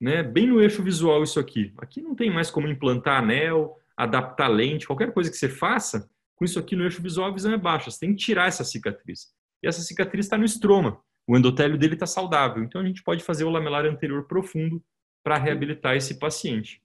[0.00, 0.22] né?
[0.22, 1.72] Bem no eixo visual isso aqui.
[1.78, 6.44] Aqui não tem mais como implantar anel, adaptar lente, qualquer coisa que você faça, com
[6.44, 7.90] isso aqui no eixo visual a visão é baixa.
[7.90, 9.28] Você tem que tirar essa cicatriz.
[9.62, 11.00] E essa cicatriz está no estroma.
[11.26, 12.62] O endotélio dele está saudável.
[12.62, 14.82] Então a gente pode fazer o lamelar anterior profundo
[15.22, 16.80] para reabilitar esse paciente.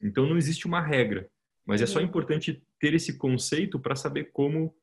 [0.00, 1.28] Então não existe uma regra,
[1.64, 2.06] mas é só uhum.
[2.06, 4.74] importante ter esse conceito para saber como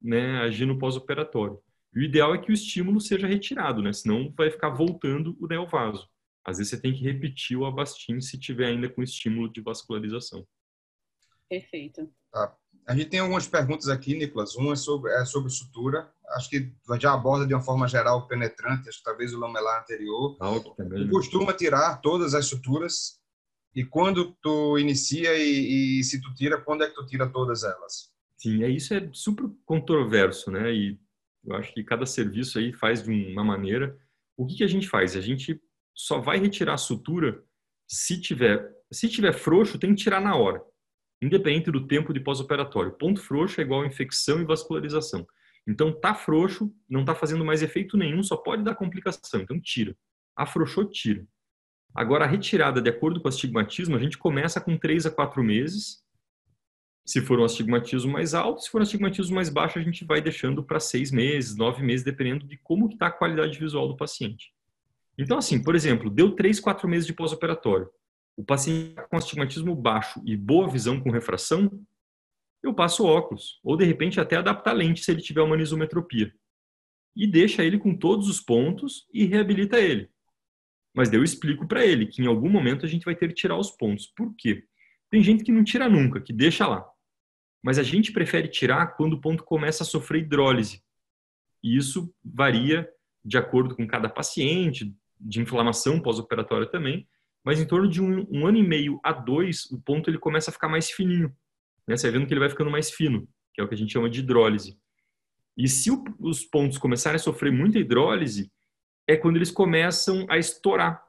[0.00, 1.58] né, agir no pós-operatório.
[1.94, 3.92] O ideal é que o estímulo seja retirado, né?
[3.92, 6.08] senão vai ficar voltando o neovaso.
[6.44, 10.46] Às vezes você tem que repetir o Avastin se tiver ainda com estímulo de vascularização.
[11.48, 12.10] Perfeito.
[12.32, 12.56] Tá.
[12.86, 14.56] A gente tem algumas perguntas aqui, Nicolas.
[14.56, 16.10] Uma é sobre, é sobre sutura.
[16.30, 20.36] Acho que já aborda de uma forma geral penetrante, acho que talvez o lamelar anterior.
[20.40, 21.08] Ah, também.
[21.08, 23.20] Costuma tirar todas as suturas.
[23.74, 27.62] E quando tu inicia e, e, se tu tira, quando é que tu tira todas
[27.62, 28.10] elas?
[28.36, 30.72] Sim, é isso é super controverso, né?
[30.72, 30.98] E
[31.44, 33.96] eu acho que cada serviço aí faz de uma maneira.
[34.36, 35.16] O que, que a gente faz?
[35.16, 35.60] A gente
[35.94, 37.42] só vai retirar a sutura
[37.88, 40.62] se tiver, se tiver frouxo, tem que tirar na hora,
[41.20, 42.92] independente do tempo de pós-operatório.
[42.92, 45.26] Ponto frouxo é igual a infecção e vascularização.
[45.66, 49.40] Então tá frouxo, não tá fazendo mais efeito nenhum, só pode dar complicação.
[49.40, 49.96] Então tira.
[50.36, 51.26] Afrouxou, tira.
[51.94, 55.42] Agora a retirada de acordo com o astigmatismo, a gente começa com 3 a 4
[55.42, 56.01] meses.
[57.04, 60.20] Se for um astigmatismo mais alto, se for um astigmatismo mais baixo, a gente vai
[60.20, 64.52] deixando para 6 meses, 9 meses, dependendo de como está a qualidade visual do paciente.
[65.18, 67.88] Então, assim, por exemplo, deu 3, 4 meses de pós-operatório.
[68.36, 71.70] O paciente com astigmatismo baixo e boa visão com refração,
[72.62, 73.60] eu passo óculos.
[73.62, 76.32] Ou, de repente, até adaptar lente se ele tiver uma anisometropia.
[77.14, 80.08] E deixa ele com todos os pontos e reabilita ele.
[80.94, 83.58] Mas eu explico para ele que em algum momento a gente vai ter que tirar
[83.58, 84.06] os pontos.
[84.06, 84.64] Por quê?
[85.10, 86.88] Tem gente que não tira nunca, que deixa lá.
[87.62, 90.82] Mas a gente prefere tirar quando o ponto começa a sofrer hidrólise.
[91.62, 92.88] E isso varia
[93.24, 97.06] de acordo com cada paciente, de inflamação pós-operatória também,
[97.44, 100.50] mas em torno de um, um, ano e meio a dois, o ponto ele começa
[100.50, 101.34] a ficar mais fininho.
[101.86, 101.96] Né?
[101.96, 103.92] Você vai vendo que ele vai ficando mais fino, que é o que a gente
[103.92, 104.78] chama de hidrólise.
[105.56, 108.50] E se o, os pontos começarem a sofrer muita hidrólise,
[109.06, 111.02] é quando eles começam a estourar.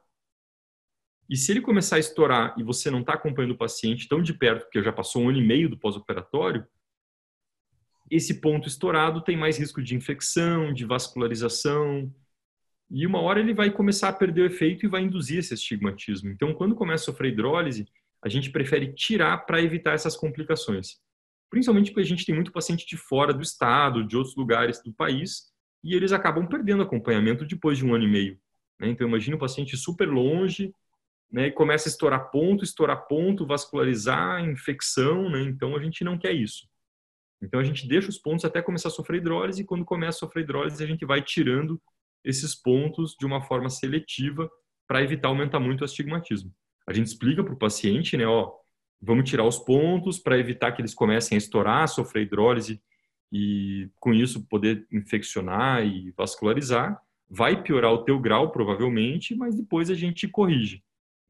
[1.28, 4.34] E se ele começar a estourar e você não está acompanhando o paciente tão de
[4.34, 6.66] perto, porque já passou um ano e meio do pós-operatório,
[8.10, 12.12] esse ponto estourado tem mais risco de infecção, de vascularização,
[12.90, 16.30] e uma hora ele vai começar a perder o efeito e vai induzir esse astigmatismo.
[16.30, 17.86] Então, quando começa a sofrer hidrólise,
[18.22, 20.98] a gente prefere tirar para evitar essas complicações.
[21.50, 24.92] Principalmente porque a gente tem muito paciente de fora do estado, de outros lugares do
[24.92, 25.52] país,
[25.82, 28.38] e eles acabam perdendo acompanhamento depois de um ano e meio.
[28.78, 28.88] Né?
[28.88, 30.72] Então, imagine um paciente super longe,
[31.34, 35.42] né, e começa a estourar ponto, estourar ponto, vascularizar, infecção, né?
[35.42, 36.68] então a gente não quer isso.
[37.42, 40.20] Então a gente deixa os pontos até começar a sofrer hidrólise e quando começa a
[40.20, 41.82] sofrer hidrólise a gente vai tirando
[42.24, 44.48] esses pontos de uma forma seletiva
[44.86, 46.54] para evitar aumentar muito o astigmatismo.
[46.86, 48.52] A gente explica para o paciente, né, ó,
[49.02, 52.80] vamos tirar os pontos para evitar que eles comecem a estourar, sofrer hidrólise
[53.32, 56.96] e com isso poder infeccionar e vascularizar,
[57.28, 60.84] vai piorar o teu grau provavelmente, mas depois a gente corrige,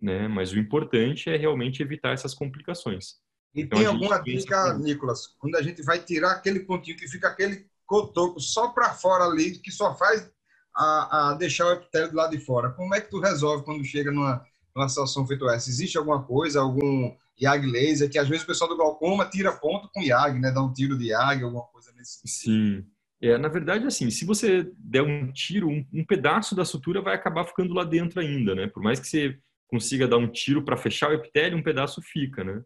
[0.05, 0.29] né?
[0.29, 3.15] Mas o importante é realmente evitar essas complicações.
[3.55, 7.29] E então, tem alguma dica, Nicolas, quando a gente vai tirar aquele pontinho que fica
[7.29, 10.31] aquele cotoco só para fora ali, que só faz
[10.77, 13.85] a, a, deixar o epitélio do lado de fora, como é que tu resolve quando
[13.85, 14.45] chega numa,
[14.77, 15.71] numa situação feita essa?
[15.71, 19.89] Existe alguma coisa, algum IAG laser, que às vezes o pessoal do glaucoma tira ponto
[19.95, 20.51] com IAG, né?
[20.51, 22.83] Dá um tiro de IAG, alguma coisa nesse sentido.
[22.83, 22.87] Sim.
[23.23, 27.15] É, na verdade, assim, se você der um tiro, um, um, pedaço da sutura vai
[27.15, 28.67] acabar ficando lá dentro ainda, né?
[28.67, 29.39] Por mais que você
[29.75, 32.63] consiga dar um tiro para fechar o epitélio, um pedaço fica, né?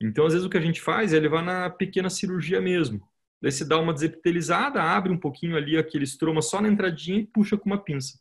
[0.00, 3.06] Então, às vezes, o que a gente faz é levar na pequena cirurgia mesmo.
[3.42, 7.26] Daí você dá uma desepitelizada, abre um pouquinho ali aquele estroma só na entradinha e
[7.26, 8.18] puxa com uma pinça.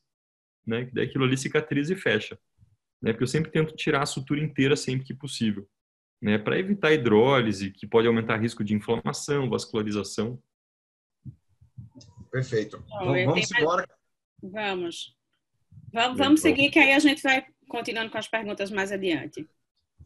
[0.66, 0.90] Né?
[0.94, 2.38] Daí aquilo ali cicatriza e fecha
[3.02, 3.12] né?
[3.12, 5.68] Porque eu sempre tento tirar a sutura inteira sempre que possível,
[6.22, 6.38] né?
[6.38, 10.42] Para evitar hidrólise, que pode aumentar o risco de inflamação, vascularização.
[12.32, 12.84] Perfeito.
[12.90, 13.88] Bom, vamos embora.
[14.42, 15.18] Vamos.
[15.92, 19.48] Vamos, vamos seguir, que aí a gente vai continuando com as perguntas mais adiante.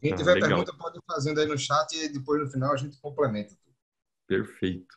[0.00, 2.76] Quem ah, tiver pergunta pode ir fazendo aí no chat e depois no final a
[2.76, 3.56] gente complementa.
[4.28, 4.94] Perfeito.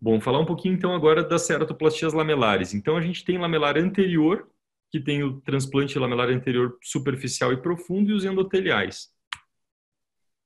[0.00, 2.72] Bom, falar um pouquinho então agora das ceratoplastias lamelares.
[2.72, 4.48] Então a gente tem lamelar anterior,
[4.90, 9.08] que tem o transplante lamelar anterior superficial e profundo e os endoteliais.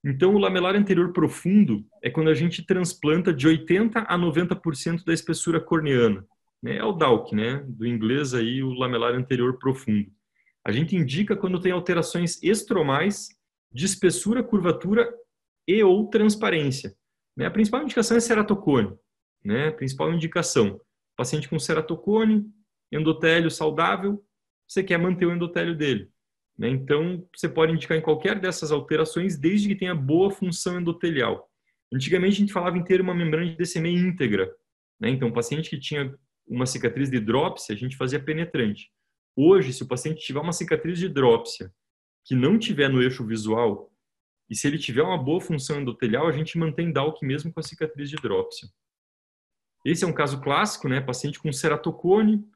[0.07, 5.15] Então, o lamelar anterior profundo é quando a gente transplanta de 80 a 90% da
[5.15, 6.27] espessura corneana.
[6.63, 6.77] Né?
[6.77, 7.65] É o DALC, né?
[7.67, 10.13] do inglês aí, o lamelar anterior profundo.
[10.65, 13.29] A gente indica quando tem alterações estromais
[13.71, 15.13] de espessura, curvatura
[15.69, 16.97] e ou transparência.
[17.37, 17.47] Né?
[17.47, 18.97] A principal indicação é ceratocone,
[19.45, 19.69] né?
[19.69, 20.81] a principal indicação.
[21.17, 22.47] Paciente com ceratocone,
[22.91, 24.25] endotélio saudável,
[24.67, 26.11] você quer manter o endotélio dele.
[26.57, 26.69] Né?
[26.69, 31.51] Então, você pode indicar em qualquer dessas alterações, desde que tenha boa função endotelial.
[31.93, 34.51] Antigamente, a gente falava em ter uma membrana de DCM íntegra.
[34.99, 35.11] Né?
[35.11, 36.15] Então, paciente que tinha
[36.47, 38.91] uma cicatriz de hidrópsia, a gente fazia penetrante.
[39.37, 41.73] Hoje, se o paciente tiver uma cicatriz de hidrópsia
[42.25, 43.93] que não tiver no eixo visual,
[44.49, 47.63] e se ele tiver uma boa função endotelial, a gente mantém DALC mesmo com a
[47.63, 48.69] cicatriz de hidrópsia.
[49.85, 51.01] Esse é um caso clássico, né?
[51.01, 52.47] Paciente com ceratocone,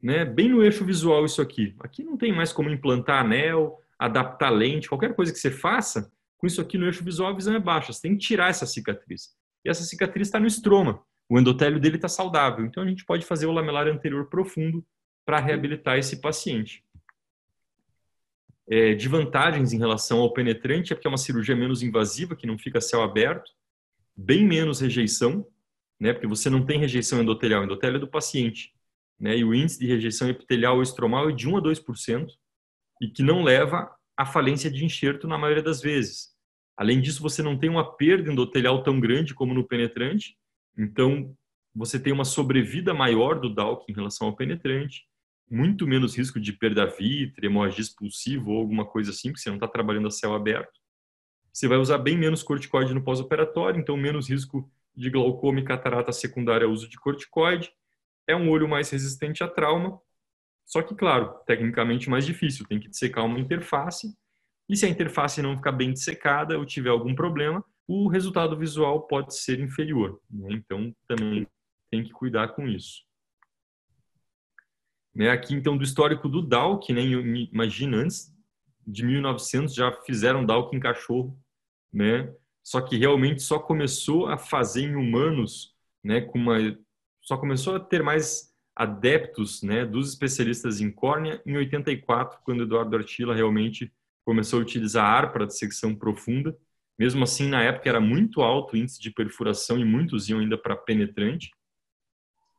[0.00, 0.24] né?
[0.24, 1.74] Bem no eixo visual isso aqui.
[1.80, 6.46] Aqui não tem mais como implantar anel, adaptar lente, qualquer coisa que você faça, com
[6.46, 7.92] isso aqui no eixo visual a visão é baixa.
[7.92, 9.34] Você tem que tirar essa cicatriz.
[9.64, 11.02] E essa cicatriz está no estroma.
[11.28, 12.64] O endotélio dele está saudável.
[12.64, 14.84] Então a gente pode fazer o lamelar anterior profundo
[15.24, 16.84] para reabilitar esse paciente.
[18.66, 22.46] É, de vantagens em relação ao penetrante é porque é uma cirurgia menos invasiva, que
[22.46, 23.50] não fica céu aberto,
[24.16, 25.46] bem menos rejeição,
[26.00, 28.72] né, porque você não tem rejeição endotelial, endotélio é do paciente.
[29.18, 32.26] Né, e o índice de rejeição epitelial ou estromal é de 1 a 2%,
[33.00, 36.34] e que não leva à falência de enxerto na maioria das vezes.
[36.76, 40.36] Além disso, você não tem uma perda endotelial tão grande como no penetrante,
[40.76, 41.36] então
[41.74, 45.06] você tem uma sobrevida maior do DALC em relação ao penetrante,
[45.50, 49.56] muito menos risco de perda vítrea, hemorragia expulsiva ou alguma coisa assim, porque você não
[49.56, 50.80] está trabalhando a céu aberto.
[51.52, 56.12] Você vai usar bem menos corticoide no pós-operatório, então menos risco de glaucoma e catarata
[56.12, 57.72] secundária ao uso de corticoide.
[58.26, 60.00] É um olho mais resistente a trauma,
[60.66, 64.16] só que, claro, tecnicamente mais difícil, tem que dissecar uma interface,
[64.68, 69.06] e se a interface não ficar bem dissecada ou tiver algum problema, o resultado visual
[69.06, 70.20] pode ser inferior.
[70.30, 70.48] Né?
[70.52, 71.46] Então, também
[71.90, 73.02] tem que cuidar com isso.
[75.14, 78.34] Né, aqui, então, do histórico do Dalk, né, imagina, antes
[78.86, 81.38] de 1900 já fizeram Dalk em cachorro,
[81.92, 85.72] né, só que realmente só começou a fazer em humanos,
[86.02, 86.56] né, com uma,
[87.22, 92.96] só começou a ter mais adeptos, né, dos especialistas em córnea em 84, quando Eduardo
[92.96, 93.92] Artila realmente
[94.24, 96.56] começou a utilizar ar para dissecção profunda.
[96.98, 100.56] Mesmo assim, na época era muito alto o índice de perfuração e muitos iam ainda
[100.58, 101.50] para penetrante.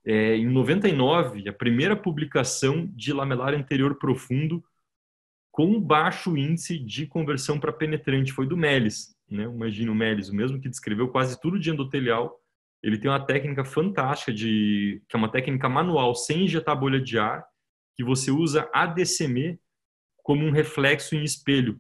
[0.05, 4.63] É, em 99, a primeira publicação de lamelar anterior profundo
[5.51, 9.43] com baixo índice de conversão para penetrante foi do Melis, né?
[9.43, 12.39] Imagina o Melis, o mesmo que descreveu quase tudo de endotelial.
[12.83, 17.17] Ele tem uma técnica fantástica de que é uma técnica manual sem injetar bolha de
[17.17, 17.43] ar,
[17.95, 19.57] que você usa ADCM
[20.21, 21.79] como um reflexo em espelho.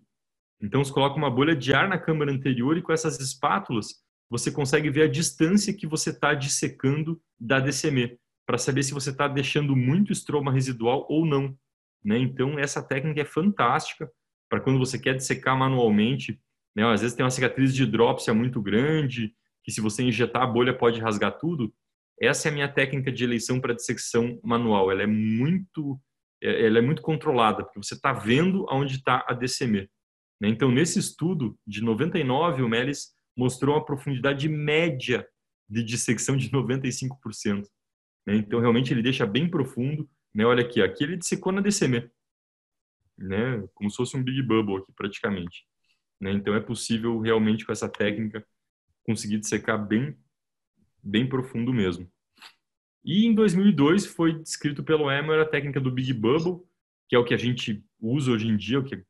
[0.61, 4.51] Então você coloca uma bolha de ar na câmara anterior e com essas espátulas você
[4.51, 9.27] consegue ver a distância que você está dissecando da DCM, para saber se você está
[9.27, 11.57] deixando muito estroma residual ou não.
[12.03, 12.19] Né?
[12.19, 14.09] Então, essa técnica é fantástica
[14.49, 16.39] para quando você quer dissecar manualmente.
[16.75, 16.85] Né?
[16.85, 19.33] Às vezes tem uma cicatriz de hidrópsia muito grande,
[19.63, 21.73] que se você injetar a bolha pode rasgar tudo.
[22.21, 24.91] Essa é a minha técnica de eleição para dissecção manual.
[24.91, 25.99] Ela é muito,
[26.41, 29.89] é, ela é muito controlada, porque você está vendo aonde está a DCM.
[30.39, 30.49] Né?
[30.49, 35.27] Então, nesse estudo de 99, o Melis mostrou uma profundidade média
[35.69, 37.67] de dissecção de 95%.
[38.25, 38.35] Né?
[38.35, 40.09] Então, realmente, ele deixa bem profundo.
[40.33, 40.45] Né?
[40.45, 42.09] Olha aqui, aqui ele dissecou na DCM,
[43.17, 43.63] né?
[43.73, 45.65] como se fosse um Big Bubble aqui, praticamente.
[46.19, 46.31] Né?
[46.31, 48.45] Então, é possível, realmente, com essa técnica,
[49.03, 50.17] conseguir dissecar bem,
[51.03, 52.09] bem profundo mesmo.
[53.03, 56.65] E em 2002 foi descrito pelo Emmer a técnica do Big Bubble,
[57.07, 59.03] que é o que a gente usa hoje em dia, o que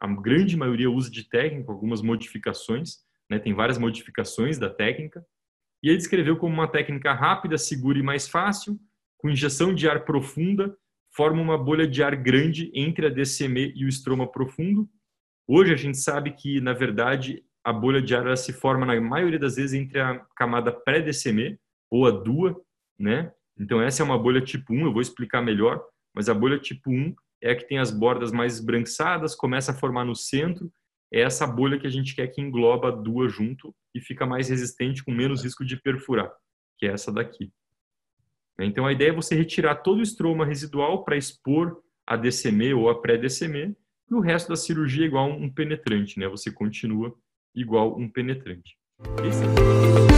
[0.00, 3.38] a grande maioria usa de técnica, algumas modificações, né?
[3.38, 5.24] tem várias modificações da técnica,
[5.82, 8.78] e ele descreveu como uma técnica rápida, segura e mais fácil,
[9.18, 10.76] com injeção de ar profunda,
[11.14, 14.88] forma uma bolha de ar grande entre a DCM e o estroma profundo.
[15.48, 19.38] Hoje a gente sabe que, na verdade, a bolha de ar se forma na maioria
[19.38, 21.58] das vezes entre a camada pré-DCM
[21.90, 22.56] ou a DUA,
[22.98, 23.32] né?
[23.58, 25.82] Então essa é uma bolha tipo 1, eu vou explicar melhor,
[26.14, 29.74] mas a bolha tipo 1 é a que tem as bordas mais esbranquiçadas, começa a
[29.74, 30.72] formar no centro
[31.12, 35.04] é essa bolha que a gente quer que engloba duas junto e fica mais resistente
[35.04, 36.32] com menos risco de perfurar,
[36.78, 37.52] que é essa daqui.
[38.58, 42.88] Então a ideia é você retirar todo o estroma residual para expor a DCM ou
[42.88, 43.76] a pré-DCM
[44.10, 46.28] e o resto da cirurgia é igual um penetrante, né?
[46.28, 47.14] Você continua
[47.54, 48.76] igual um penetrante.
[49.26, 50.11] Esse é